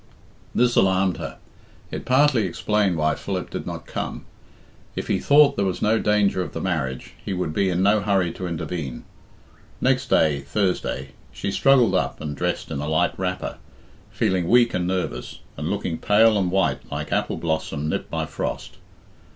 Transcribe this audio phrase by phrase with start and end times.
[0.55, 1.37] This alarmed her.
[1.91, 4.25] It partly explained why Philip did not come.
[4.95, 7.99] If he thought there was no danger of the marriage, he would be in no
[7.99, 9.03] hurry to intervene.
[9.79, 13.59] Next day (Thursday) she struggled up and dressed in a light wrapper,
[14.09, 18.77] feeling weak and nervous, and looking pale and white like apple blossom nipped by frost.